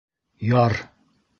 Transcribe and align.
—Яр! 0.63 0.73